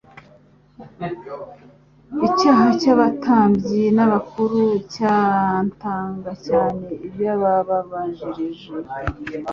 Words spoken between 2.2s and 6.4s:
Icyaha cy'abatambyi n'abakuru cyamtaga